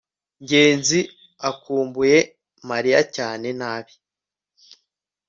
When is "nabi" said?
3.59-3.93